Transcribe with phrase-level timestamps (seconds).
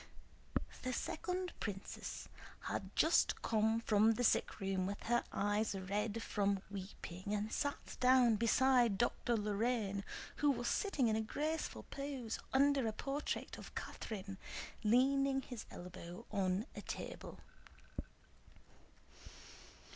[0.81, 2.27] The second princess
[2.61, 8.35] had just come from the sickroom with her eyes red from weeping and sat down
[8.37, 9.37] beside Dr.
[9.37, 10.03] Lorrain,
[10.37, 14.39] who was sitting in a graceful pose under a portrait of Catherine,
[14.83, 17.37] leaning his elbow on a table.